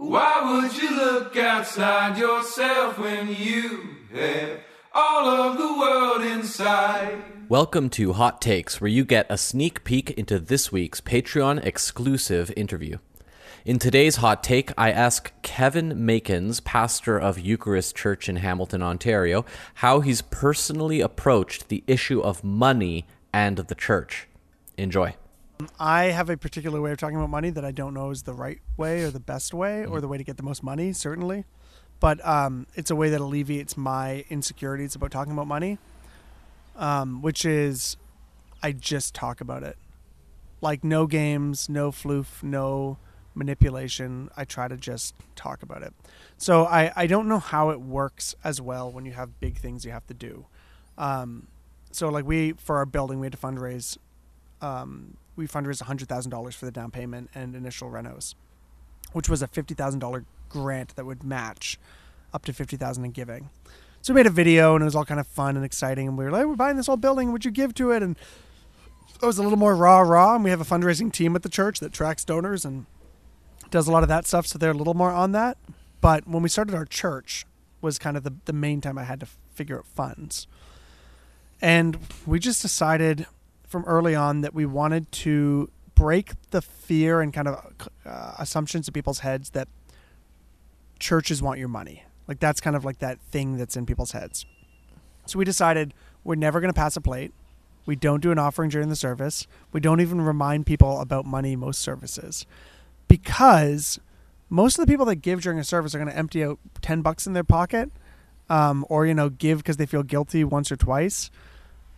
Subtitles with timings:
[0.00, 4.60] Why would you look outside yourself when you have
[4.94, 7.22] all of the world inside?
[7.50, 12.50] Welcome to Hot Takes, where you get a sneak peek into this week's Patreon exclusive
[12.56, 12.96] interview.
[13.66, 19.44] In today's hot take, I ask Kevin Makins, pastor of Eucharist Church in Hamilton, Ontario,
[19.74, 24.28] how he's personally approached the issue of money and the church.
[24.78, 25.14] Enjoy.
[25.78, 28.32] I have a particular way of talking about money that I don't know is the
[28.34, 31.44] right way or the best way or the way to get the most money, certainly.
[31.98, 35.78] But um, it's a way that alleviates my insecurities about talking about money,
[36.76, 37.96] um, which is
[38.62, 39.76] I just talk about it.
[40.60, 42.98] Like, no games, no floof, no
[43.34, 44.30] manipulation.
[44.36, 45.94] I try to just talk about it.
[46.36, 49.84] So I, I don't know how it works as well when you have big things
[49.84, 50.46] you have to do.
[50.98, 51.48] Um,
[51.92, 53.96] so, like, we, for our building, we had to fundraise
[54.60, 58.34] um, we fundraised $100,000 for the down payment and initial renos,
[59.12, 61.78] which was a $50,000 grant that would match
[62.32, 63.50] up to 50000 in giving.
[64.02, 66.08] So we made a video and it was all kind of fun and exciting.
[66.08, 67.32] And we were like, we're buying this whole building.
[67.32, 68.02] Would you give to it?
[68.02, 68.16] And
[69.22, 70.34] it was a little more raw, raw.
[70.34, 72.86] And we have a fundraising team at the church that tracks donors and
[73.70, 74.46] does a lot of that stuff.
[74.46, 75.58] So they're a little more on that.
[76.00, 77.44] But when we started our church
[77.82, 80.46] was kind of the, the main time I had to figure out funds.
[81.60, 83.26] And we just decided
[83.70, 88.88] from early on that we wanted to break the fear and kind of uh, assumptions
[88.88, 89.68] in people's heads that
[90.98, 92.02] churches want your money.
[92.26, 94.44] Like that's kind of like that thing that's in people's heads.
[95.26, 97.32] So we decided we're never going to pass a plate.
[97.86, 99.46] We don't do an offering during the service.
[99.72, 102.46] We don't even remind people about money most services
[103.06, 104.00] because
[104.48, 107.02] most of the people that give during a service are going to empty out 10
[107.02, 107.88] bucks in their pocket
[108.48, 111.30] um, or, you know, give because they feel guilty once or twice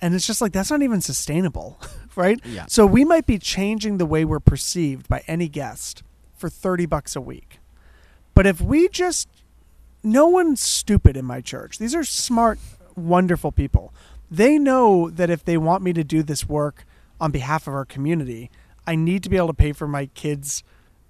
[0.00, 1.80] and it's just like that's not even sustainable
[2.16, 2.40] right?
[2.44, 2.66] Yeah.
[2.66, 6.02] so we might be changing the way we're perceived by any guest
[6.36, 7.58] for 30 bucks a week.
[8.34, 9.28] But if we just
[10.02, 11.78] no one's stupid in my church.
[11.78, 12.58] These are smart
[12.96, 13.92] wonderful people.
[14.30, 16.84] They know that if they want me to do this work
[17.20, 18.48] on behalf of our community
[18.86, 20.62] i need to be able to pay for my kids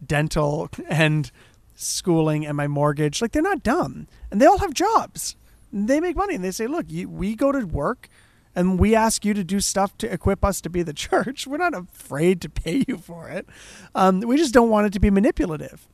[0.05, 1.31] dental and
[1.75, 3.23] schooling and my mortgage.
[3.23, 4.09] Like they're not dumb.
[4.31, 5.37] And they all have jobs.
[5.73, 6.35] They make money.
[6.35, 8.09] And they say look you, we go to work
[8.55, 11.47] and we ask you to do stuff to equip us to be the church.
[11.47, 13.47] We're not afraid to pay you for it.
[13.95, 15.89] Um, we just don't want it to be manipulative.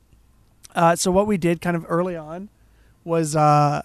[0.73, 2.49] Uh, so what we did kind of early on
[3.03, 3.83] was uh,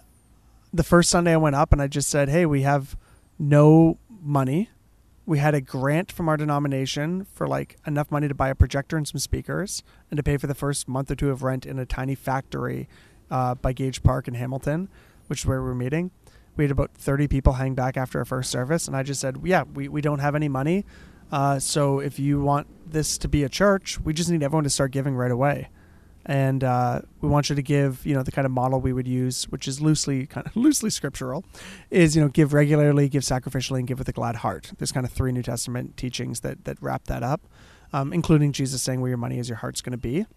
[0.73, 2.97] the first Sunday I went up and I just said, "Hey, we have
[3.39, 4.69] no money.
[5.25, 8.97] We had a grant from our denomination for like enough money to buy a projector
[8.97, 11.79] and some speakers and to pay for the first month or two of rent in
[11.79, 12.89] a tiny factory
[13.29, 14.89] uh, by Gage Park in Hamilton,
[15.27, 16.11] which is where we were meeting."
[16.61, 19.37] We had about 30 people hang back after our first service and i just said
[19.43, 20.85] yeah we, we don't have any money
[21.31, 24.69] uh, so if you want this to be a church we just need everyone to
[24.69, 25.69] start giving right away.
[26.23, 29.07] And uh, we want you to give you know the kind of model we would
[29.07, 31.43] use which is loosely kind of loosely scriptural
[31.89, 34.71] is you know give regularly give sacrificially and give with a glad heart.
[34.77, 37.41] There's kind of three new testament teachings that that wrap that up
[37.91, 40.27] um, including jesus saying where your money is your heart's going to be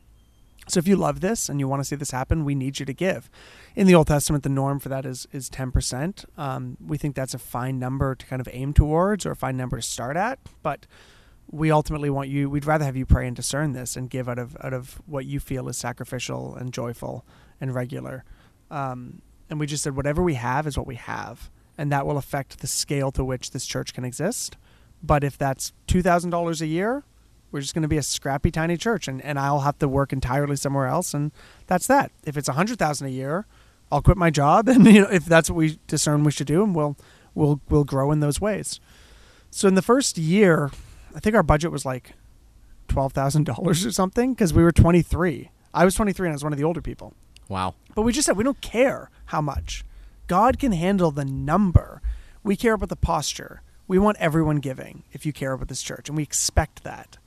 [0.67, 2.87] so if you love this and you want to see this happen, we need you
[2.87, 3.29] to give.
[3.77, 6.25] In the Old Testament, the norm for that is is ten percent.
[6.39, 9.57] Um, we think that's a fine number to kind of aim towards, or a fine
[9.57, 10.39] number to start at.
[10.63, 10.87] But
[11.51, 12.49] we ultimately want you.
[12.49, 15.27] We'd rather have you pray and discern this and give out of out of what
[15.27, 17.27] you feel is sacrificial and joyful
[17.61, 18.25] and regular.
[18.71, 22.17] Um, and we just said whatever we have is what we have, and that will
[22.17, 24.57] affect the scale to which this church can exist.
[25.03, 27.05] But if that's two thousand dollars a year,
[27.55, 30.13] we're just going to be a scrappy tiny church and, and I'll have to work
[30.13, 31.31] entirely somewhere else and
[31.69, 32.11] that's that.
[32.25, 33.47] If it's a hundred thousand a year,
[33.93, 36.65] I'll quit my job and you know if that's what we discern we should do
[36.65, 36.97] and we'll
[37.33, 38.81] we'll we'll grow in those ways.
[39.53, 40.73] So in the first year,
[41.15, 42.15] I think our budget was like
[42.89, 45.53] twelve thousand dollars or something because we were twenty three.
[45.73, 47.15] I was twenty three and I was one of the older people.
[47.49, 47.77] Wow.
[47.95, 49.85] But we just said we don't care how much.
[50.27, 52.03] God can handle the number.
[52.43, 53.63] We care about the posture.
[53.87, 57.19] We want everyone giving if you care about this church, and we expect that.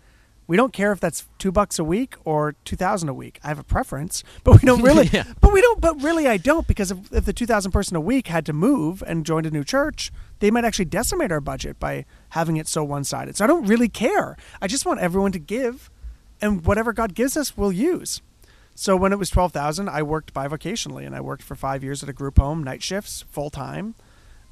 [0.47, 3.39] We don't care if that's two bucks a week or two thousand a week.
[3.43, 5.07] I have a preference, but we don't really.
[5.13, 5.23] Yeah.
[5.41, 5.79] But we don't.
[5.81, 8.53] But really, I don't because if, if the two thousand person a week had to
[8.53, 12.67] move and joined a new church, they might actually decimate our budget by having it
[12.67, 13.35] so one sided.
[13.35, 14.37] So I don't really care.
[14.61, 15.89] I just want everyone to give,
[16.41, 18.21] and whatever God gives us, we'll use.
[18.75, 22.03] So when it was twelve thousand, I worked bivocationally, and I worked for five years
[22.03, 23.95] at a group home, night shifts, full time.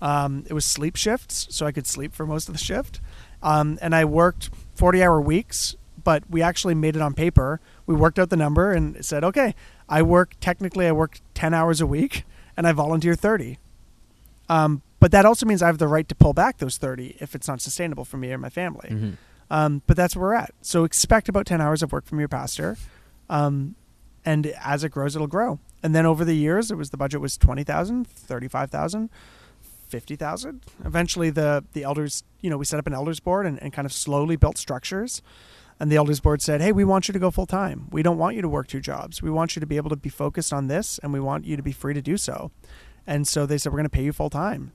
[0.01, 2.99] Um, it was sleep shifts, so I could sleep for most of the shift.
[3.43, 5.75] Um, and I worked forty-hour weeks,
[6.05, 7.59] but we actually made it on paper.
[7.85, 9.53] We worked out the number and said, okay,
[9.89, 12.23] I work technically I work ten hours a week,
[12.55, 13.59] and I volunteer thirty.
[14.47, 17.35] Um, but that also means I have the right to pull back those thirty if
[17.35, 18.89] it's not sustainable for me or my family.
[18.89, 19.17] Mhm.
[19.51, 20.53] Um, but that's where we're at.
[20.61, 22.77] So expect about ten hours of work from your pastor.
[23.29, 23.75] Um,
[24.23, 25.59] and as it grows, it'll grow.
[25.83, 29.09] And then over the years, it was the budget was 20,000, 35,000,
[29.87, 30.61] 50,000.
[30.83, 33.85] Eventually, the, the elders, you know, we set up an elders board and, and kind
[33.85, 35.21] of slowly built structures.
[35.79, 37.87] And the elders board said, Hey, we want you to go full time.
[37.91, 39.21] We don't want you to work two jobs.
[39.21, 41.57] We want you to be able to be focused on this and we want you
[41.57, 42.51] to be free to do so.
[43.05, 44.71] And so they said, We're going to pay you full time.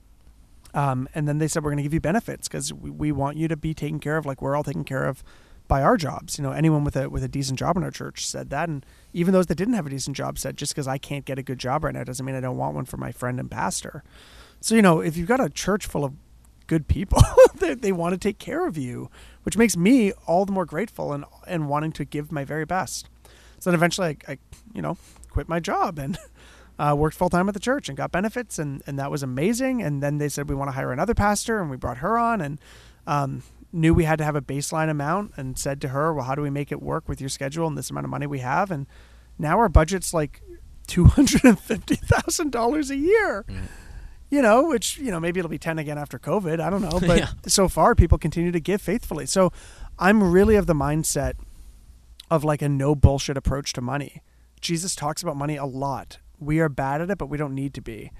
[0.73, 3.37] Um, and then they said, We're going to give you benefits because we, we want
[3.37, 5.23] you to be taken care of like we're all taken care of
[5.67, 6.37] by our jobs.
[6.37, 8.85] You know, anyone with a with a decent job in our church said that, and
[9.13, 11.43] even those that didn't have a decent job said, just because I can't get a
[11.43, 14.03] good job right now doesn't mean I don't want one for my friend and pastor.
[14.59, 16.13] So you know, if you've got a church full of
[16.71, 17.21] good people,
[17.55, 19.11] they, they want to take care of you,
[19.43, 23.09] which makes me all the more grateful and and wanting to give my very best.
[23.59, 24.37] So then eventually, I, I
[24.73, 24.97] you know
[25.29, 26.17] quit my job and.
[26.79, 29.83] Uh, worked full time at the church and got benefits, and, and that was amazing.
[29.83, 32.41] And then they said we want to hire another pastor, and we brought her on,
[32.41, 32.59] and
[33.05, 36.33] um, knew we had to have a baseline amount and said to her, well, how
[36.33, 38.71] do we make it work with your schedule and this amount of money we have?
[38.71, 38.87] And
[39.37, 40.41] now our budget's like
[40.87, 43.45] $250,000 a year.
[43.47, 43.67] Mm.
[44.31, 46.59] You know, which, you know, maybe it'll be 10 again after COVID.
[46.59, 46.99] I don't know.
[47.07, 47.29] But yeah.
[47.45, 49.27] so far, people continue to give faithfully.
[49.27, 49.51] So
[49.99, 51.33] I'm really of the mindset
[52.31, 54.23] of like a no bullshit approach to money.
[54.61, 56.19] Jesus talks about money a lot.
[56.39, 58.11] We are bad at it, but we don't need to be.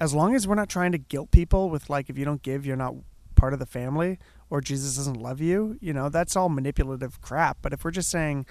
[0.00, 2.64] As long as we're not trying to guilt people with like, if you don't give,
[2.64, 2.94] you're not
[3.34, 4.18] part of the family
[4.50, 7.58] or Jesus doesn't love you, you know, that's all manipulative crap.
[7.60, 8.46] But if we're just saying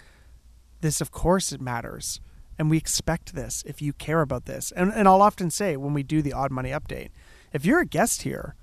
[0.82, 2.20] this, of course it matters.
[2.58, 4.72] And we expect this if you care about this.
[4.72, 7.10] And, and I'll often say when we do the odd money update,
[7.52, 8.56] if you're a guest here,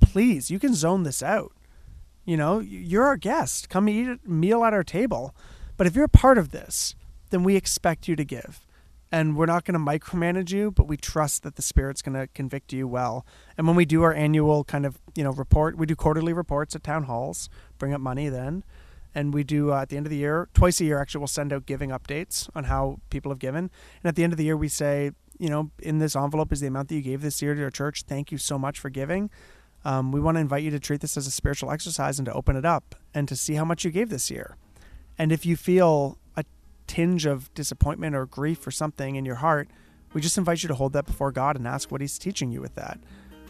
[0.00, 1.52] please, you can zone this out.
[2.24, 3.68] You know, you're our guest.
[3.68, 5.34] Come eat a meal at our table.
[5.76, 6.94] But if you're a part of this,
[7.30, 8.66] then we expect you to give
[9.12, 12.26] and we're not going to micromanage you, but we trust that the Spirit's going to
[12.28, 13.24] convict you well.
[13.56, 16.74] And when we do our annual kind of you know report, we do quarterly reports
[16.74, 18.64] at town halls, bring up money then,
[19.16, 21.26] and we do uh, at the end of the year, twice a year actually, we'll
[21.26, 23.70] send out giving updates on how people have given.
[24.02, 26.60] And at the end of the year, we say, you know, in this envelope is
[26.60, 28.02] the amount that you gave this year to our church.
[28.06, 29.30] Thank you so much for giving.
[29.86, 32.32] Um, we want to invite you to treat this as a spiritual exercise and to
[32.34, 34.58] open it up and to see how much you gave this year.
[35.16, 36.44] And if you feel a
[36.86, 39.70] tinge of disappointment or grief or something in your heart,
[40.12, 42.60] we just invite you to hold that before God and ask what He's teaching you
[42.60, 43.00] with that.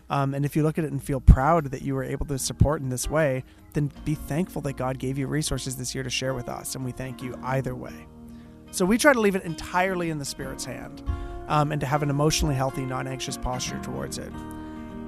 [0.08, 2.38] Um, and if you look at it and feel proud that you were able to
[2.38, 6.10] support in this way, then be thankful that God gave you resources this year to
[6.10, 6.74] share with us.
[6.74, 8.06] And we thank you either way.
[8.70, 11.02] So we try to leave it entirely in the Spirit's hand
[11.48, 14.32] um, and to have an emotionally healthy, non anxious posture towards it.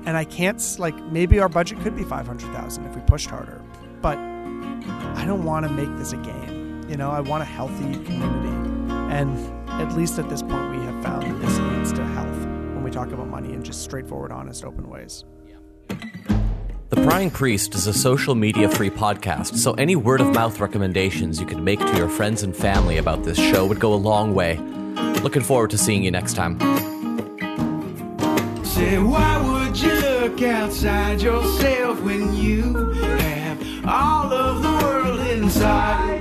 [0.05, 3.63] And I can't, like, maybe our budget could be 500000 if we pushed harder,
[4.01, 6.87] but I don't want to make this a game.
[6.89, 8.93] You know, I want a healthy community.
[9.13, 9.37] And
[9.69, 11.18] at least at this point, we have found
[12.99, 15.25] talk about money in just straightforward, honest, open ways.
[16.89, 21.39] The Prying Priest is a social media free podcast, so any word of mouth recommendations
[21.39, 24.35] you could make to your friends and family about this show would go a long
[24.35, 24.57] way.
[25.23, 26.59] Looking forward to seeing you next time.
[28.65, 36.18] Say, why would you look outside yourself when you have all of the world inside?